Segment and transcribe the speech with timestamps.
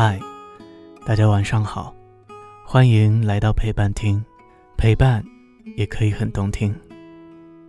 [0.00, 0.20] 嗨，
[1.04, 1.92] 大家晚上好，
[2.64, 4.22] 欢迎来到陪伴厅，
[4.76, 5.24] 陪伴
[5.76, 6.72] 也可以很动听。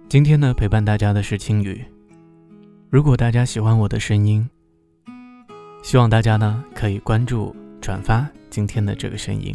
[0.07, 1.83] 今天呢，陪伴大家的是青雨。
[2.91, 4.47] 如果大家喜欢我的声音，
[5.81, 9.51] 希望大家呢可以关注、转发今天的这个声音。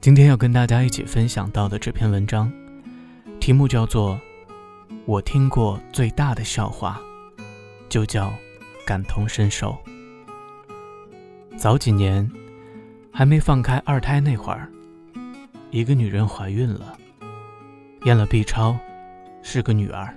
[0.00, 2.52] 今天要跟大家一起分享到的这篇文章，
[3.38, 4.14] 题目叫做
[5.06, 7.00] 《我听过最大的笑话》，
[7.88, 8.34] 就叫
[8.84, 9.78] 感同身受。
[11.64, 12.30] 早几年，
[13.10, 14.68] 还没放开二胎那会儿，
[15.70, 16.94] 一个女人怀孕了，
[18.02, 18.76] 验了 B 超，
[19.42, 20.14] 是个女儿。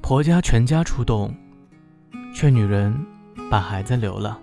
[0.00, 1.34] 婆家全家出动，
[2.34, 2.98] 劝女人
[3.50, 4.40] 把孩子留了。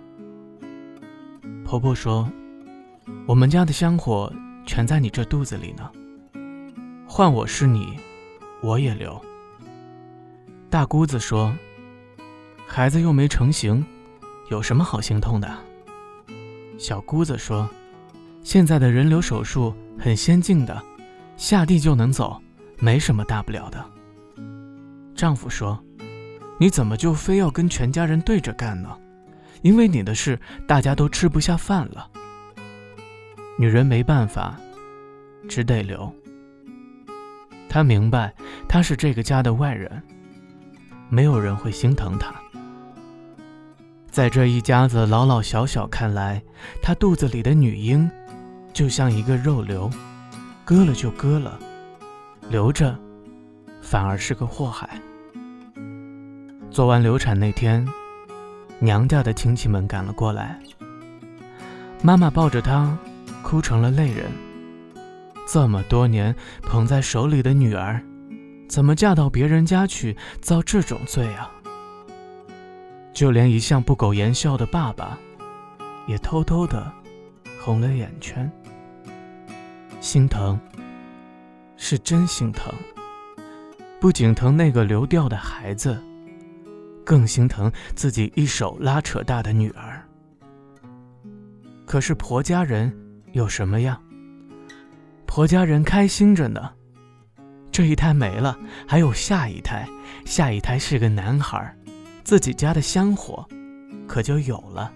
[1.64, 2.30] 婆婆说
[3.26, 4.32] ：“我们家的香火
[4.64, 5.90] 全在你这肚子里呢，
[7.08, 7.98] 换我是你，
[8.62, 9.20] 我也留。”
[10.70, 11.52] 大姑子说
[12.68, 13.84] ：“孩子又没成型，
[14.48, 15.52] 有什么好心痛的？”
[16.78, 17.68] 小姑子说
[18.44, 20.80] ：“现在的人流手术很先进的，
[21.36, 22.40] 下地就能走，
[22.78, 23.84] 没什么大不了的。”
[25.12, 25.82] 丈夫说
[26.60, 28.96] ：“你怎么就非要跟全家人对着干呢？
[29.62, 32.08] 因为你的事，大家都吃不下饭了。”
[33.58, 34.56] 女人没办法，
[35.48, 36.14] 只得留。
[37.68, 38.32] 她明白，
[38.68, 40.00] 她是这个家的外人，
[41.08, 42.32] 没有人会心疼她。
[44.18, 46.42] 在这一家子老老小小看来，
[46.82, 48.10] 她肚子里的女婴
[48.72, 49.88] 就像一个肉瘤，
[50.64, 51.56] 割了就割了，
[52.50, 52.98] 留着
[53.80, 55.00] 反而是个祸害。
[56.68, 57.86] 做完流产那天，
[58.80, 60.58] 娘家的亲戚们赶了过来，
[62.02, 62.98] 妈妈抱着她，
[63.44, 64.24] 哭成了泪人。
[65.46, 68.02] 这么多年捧在手里的女儿，
[68.68, 71.52] 怎么嫁到别人家去遭这种罪啊？
[73.18, 75.18] 就连一向不苟言笑的爸爸，
[76.06, 76.88] 也偷偷的
[77.60, 78.48] 红了眼圈。
[80.00, 80.56] 心疼，
[81.76, 82.72] 是真心疼。
[83.98, 86.00] 不仅疼那个流掉的孩子，
[87.04, 90.00] 更心疼自己一手拉扯大的女儿。
[91.86, 92.96] 可是婆家人
[93.32, 94.00] 有什么呀？
[95.26, 96.70] 婆家人开心着呢。
[97.72, 98.56] 这一胎没了，
[98.86, 99.88] 还有下一胎，
[100.24, 101.74] 下一胎是个男孩。
[102.28, 103.42] 自己家的香火，
[104.06, 104.92] 可就有了，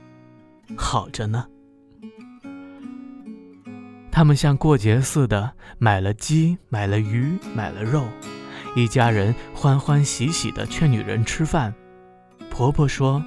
[0.76, 1.46] 好着呢。
[4.10, 8.04] 他们像过节似的买了鸡，买了鱼，买了肉，
[8.76, 11.72] 一家人欢欢喜喜的劝女人吃饭。
[12.50, 13.22] 婆婆说：“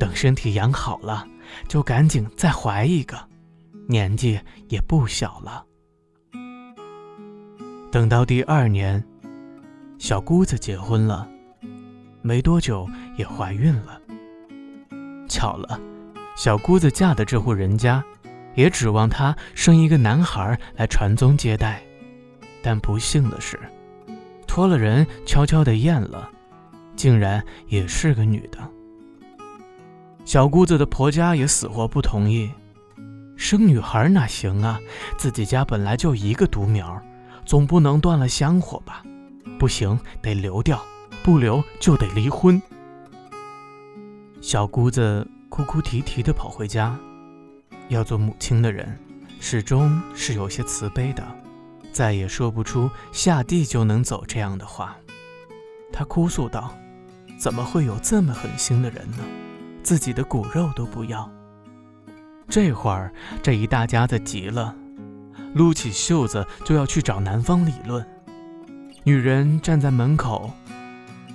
[0.00, 1.24] 等身体养好了，
[1.68, 3.16] 就赶紧再怀一个，
[3.86, 4.36] 年纪
[4.68, 5.64] 也不小了。”
[7.92, 9.00] 等到第二年，
[9.96, 11.30] 小姑子结婚了。
[12.28, 13.98] 没多久也怀孕了。
[15.30, 15.80] 巧了，
[16.36, 18.04] 小姑子嫁的这户人家，
[18.54, 21.82] 也指望她生一个男孩来传宗接代。
[22.62, 23.58] 但不幸的是，
[24.46, 26.28] 托了人悄悄地验了，
[26.94, 28.58] 竟然也是个女的。
[30.26, 32.50] 小姑子的婆家也死活不同意，
[33.38, 34.78] 生女孩哪行啊？
[35.16, 37.00] 自己家本来就一个独苗，
[37.46, 39.02] 总不能断了香火吧？
[39.58, 40.78] 不行，得留掉。
[41.22, 42.60] 不留就得离婚。
[44.40, 46.96] 小姑子哭哭啼啼地跑回家，
[47.88, 48.98] 要做母亲的人，
[49.40, 51.22] 始终是有些慈悲的，
[51.92, 54.96] 再也说不出下地就能走这样的话。
[55.92, 56.72] 她哭诉道
[57.38, 59.18] ：“怎么会有这么狠心的人呢？
[59.82, 61.30] 自己的骨肉都不要。”
[62.48, 63.12] 这会儿，
[63.42, 64.74] 这一大家子急了，
[65.54, 68.06] 撸起袖子就要去找男方理论。
[69.04, 70.50] 女人站在门口。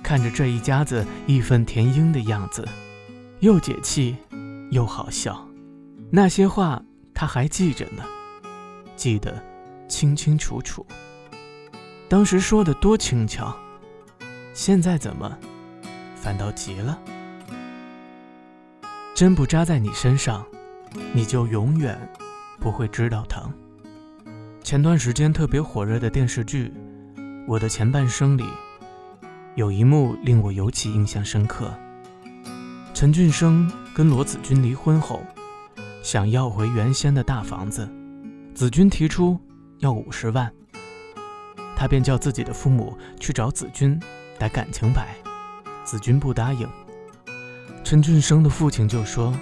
[0.04, 2.68] 看着这一家子义愤填膺的样子，
[3.40, 4.14] 又解气
[4.70, 5.48] 又好笑。
[6.10, 6.80] 那些话
[7.14, 8.04] 他还记着呢，
[8.94, 9.42] 记得
[9.88, 10.86] 清清楚楚。
[12.06, 13.56] 当时说的多轻巧，
[14.52, 15.36] 现在怎么
[16.14, 17.00] 反倒急了？
[19.14, 20.44] 针不扎在你身上，
[21.14, 21.98] 你就永远
[22.60, 23.50] 不会知道疼。
[24.62, 26.70] 前段时间特别火热的电视剧
[27.48, 28.44] 《我的前半生》里。
[29.56, 31.72] 有一幕令我尤其印象深刻。
[32.92, 35.22] 陈俊生跟罗子君离婚后，
[36.02, 37.88] 想要回原先的大房子，
[38.52, 39.38] 子君提出
[39.78, 40.52] 要五十万，
[41.76, 43.98] 他便叫自己的父母去找子君
[44.40, 45.14] 打感情牌，
[45.84, 46.68] 子君不答应。
[47.84, 49.32] 陈俊生的父亲就说：“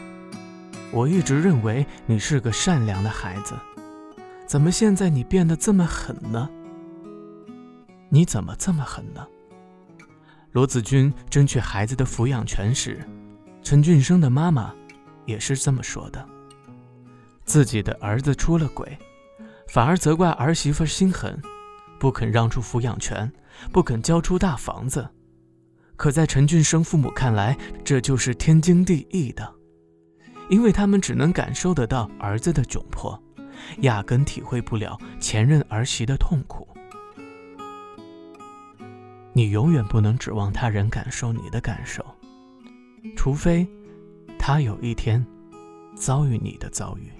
[0.92, 3.54] 我一直认为你是个善良的孩子，
[4.46, 6.50] 怎么现在你变得这么狠呢？
[8.10, 9.26] 你怎么这么狠呢？”
[10.52, 13.00] 罗子君争取孩子的抚养权时，
[13.62, 14.72] 陈俊生的妈妈
[15.24, 16.22] 也是这么说的：
[17.46, 18.98] 自己的儿子出了轨，
[19.68, 21.40] 反而责怪儿媳妇心狠，
[21.98, 23.32] 不肯让出抚养权，
[23.72, 25.08] 不肯交出大房子。
[25.96, 29.54] 可在陈俊生父母看来，这就是天经地义的，
[30.50, 33.18] 因为他们只能感受得到儿子的窘迫，
[33.78, 36.68] 压根体会不了前任儿媳的痛苦。
[39.34, 42.04] 你永远不能指望他人感受你的感受，
[43.16, 43.66] 除非
[44.38, 45.24] 他有一天
[45.96, 47.10] 遭遇你的遭遇。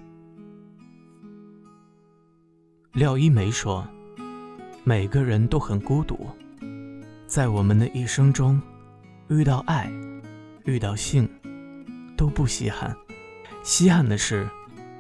[2.92, 3.88] 廖一梅说
[4.84, 6.28] ：“每个人都很孤独，
[7.26, 8.60] 在我们的一生中，
[9.28, 9.90] 遇到爱，
[10.66, 11.26] 遇到性，
[12.14, 12.94] 都不稀罕，
[13.62, 14.46] 稀罕的是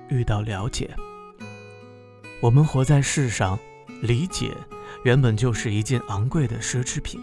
[0.08, 0.96] 遇到了解。
[2.40, 3.58] 我们活在世上，
[4.00, 4.56] 理解。”
[5.04, 7.20] 原本就是一件昂贵的奢侈品。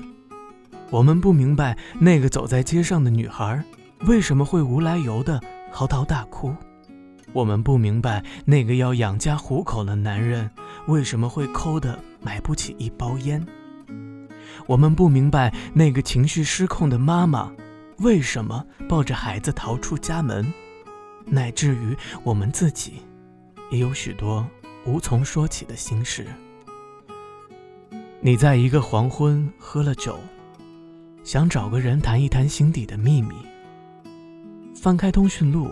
[0.90, 3.64] 我们不明白那个走在街上的女孩
[4.06, 5.40] 为什么会无来由的
[5.72, 6.56] 嚎啕大哭，
[7.32, 10.50] 我们不明白那个要养家糊口的男人
[10.88, 13.46] 为什么会抠的买不起一包烟，
[14.66, 17.52] 我们不明白那个情绪失控的妈妈
[18.00, 20.52] 为什么抱着孩子逃出家门，
[21.26, 23.04] 乃至于我们自己
[23.70, 24.44] 也有许多
[24.86, 26.26] 无从说起的心事。
[28.22, 30.20] 你在一个黄昏喝了酒，
[31.24, 33.34] 想找个人谈一谈心底的秘密。
[34.76, 35.72] 翻开通讯录，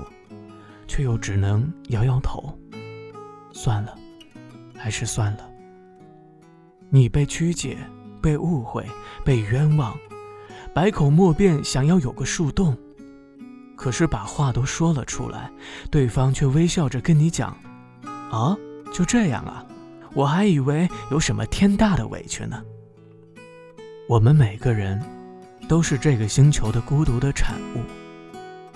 [0.88, 2.58] 却又只能摇摇头。
[3.52, 3.94] 算了，
[4.78, 5.50] 还是算了。
[6.90, 7.78] 你被曲解，
[8.22, 8.86] 被误会，
[9.26, 9.94] 被冤枉，
[10.74, 12.78] 百口莫辩，想要有个树洞，
[13.76, 15.52] 可是把话都说了出来，
[15.92, 17.58] 对方却微笑着跟你讲
[18.32, 18.56] ：“啊，
[18.94, 19.66] 就这样啊。”
[20.14, 22.64] 我还以为有什么天大的委屈呢。
[24.08, 25.02] 我们每个人
[25.68, 27.82] 都是这个星球的孤独的产物，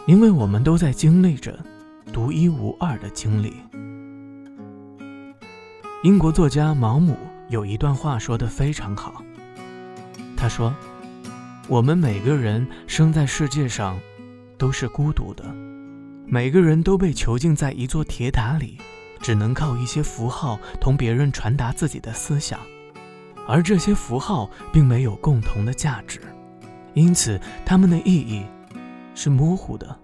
[0.06, 1.58] 因为我们都在经历着
[2.12, 3.54] 独一无二的经历。
[6.04, 7.18] 英国作家毛姆
[7.50, 9.24] 有一段话说得非常好，
[10.36, 10.74] 他说
[11.70, 14.00] ：“我们每个人生在世界上
[14.58, 15.46] 都是孤独的，
[16.26, 18.78] 每个人都被囚禁在一座铁塔里。”
[19.22, 22.60] 只能靠一些符号同别人传达自己的思想，
[23.48, 26.20] 而这些符号并没有共同的价值，
[26.94, 28.46] 因此它们的意义
[29.14, 29.98] 是模糊的、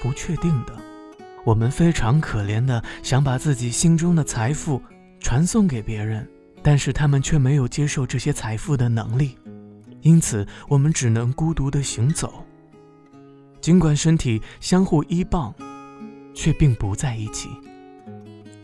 [0.00, 0.72] 不确定的。
[1.44, 4.80] 我们非常可怜的想把自己心中的财富
[5.20, 6.26] 传送给别人，
[6.62, 9.36] 但是他们却没有接受这些财富的能力，
[10.00, 12.42] 因此我们只能孤独的行走。
[13.60, 15.54] 尽管身体相互依傍，
[16.34, 17.50] 却并不在一起。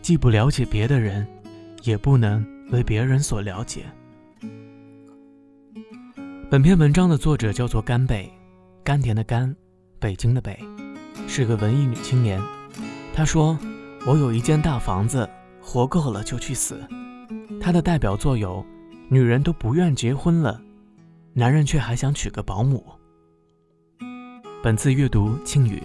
[0.01, 1.25] 既不了解别的人，
[1.83, 3.85] 也不能为别人所了解。
[6.49, 8.29] 本篇文章的作者叫做甘北，
[8.83, 9.55] 甘甜的甘，
[9.99, 10.59] 北京的北，
[11.27, 12.41] 是个文艺女青年。
[13.13, 13.57] 她说
[14.07, 15.29] ：“我有一间大房子，
[15.61, 16.81] 活够了就去死。”
[17.61, 18.57] 她的代表作有
[19.07, 20.59] 《女人都不愿结婚了，
[21.33, 22.83] 男人却还想娶个保姆》。
[24.63, 25.81] 本次阅读庆语，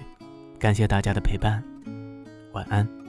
[0.58, 1.62] 感谢大家的陪伴，
[2.52, 3.05] 晚安。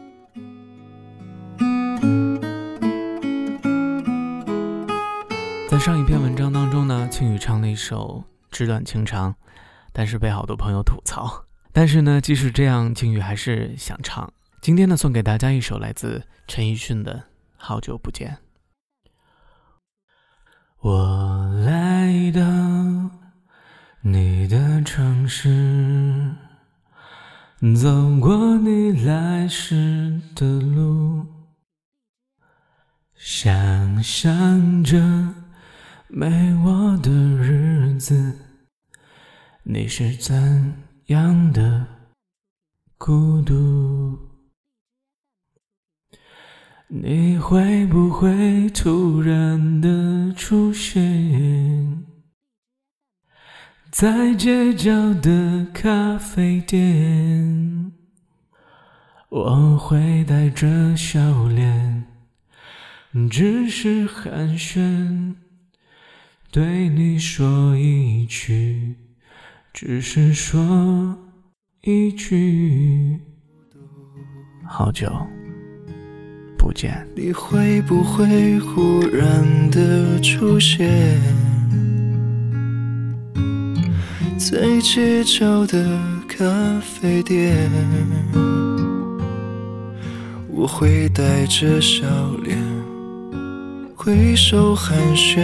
[5.78, 9.36] 在上一篇文章当中呢，青宇唱了一首纸短情长，
[9.94, 11.46] 但是被好多朋友吐槽。
[11.72, 14.34] 但是呢，即使这样，青宇还是想唱。
[14.60, 17.14] 今天呢，送给大家一首来自陈奕迅的
[17.58, 18.40] 《好久不见》。
[20.80, 22.42] 我来到
[24.02, 26.34] 你的城市，
[27.80, 31.24] 走过你来时的路。
[33.14, 34.98] 想象着
[36.10, 38.34] 没我的日子，
[39.64, 40.74] 你是怎
[41.08, 41.86] 样的
[42.98, 44.18] 孤独？
[46.88, 52.06] 你会不会突然的出现
[53.92, 57.92] 在街角的咖啡店？
[59.28, 62.06] 我会带着笑脸。
[63.30, 65.36] 只是寒暄，
[66.58, 68.96] 对你说一句，
[69.72, 71.16] 只是说
[71.84, 73.16] 一句，
[74.66, 75.08] 好久
[76.58, 77.08] 不见。
[77.16, 81.22] 你会不会忽然的出现
[84.40, 86.44] 在街角的咖
[86.80, 87.70] 啡店？
[90.50, 92.08] 我会带着笑
[92.44, 92.58] 脸。
[93.96, 95.44] 挥手寒暄，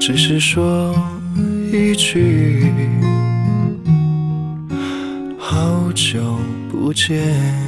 [0.00, 0.94] 只是说
[1.72, 2.72] 一句。
[5.38, 6.38] 好久
[6.70, 7.67] 不见。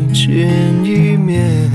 [0.13, 0.49] 见
[0.83, 1.71] 一面，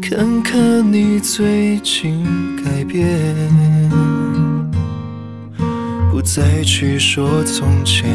[0.00, 2.22] 看看你最近
[2.62, 3.06] 改变，
[6.10, 8.10] 不再去说从前，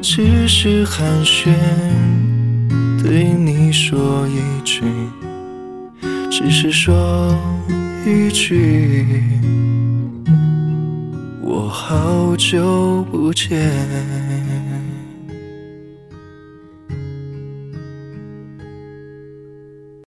[0.00, 1.50] 只是寒暄，
[3.02, 4.82] 对你说一句，
[6.30, 7.36] 只是说
[8.06, 9.22] 一句。
[11.42, 14.25] 我好久不见。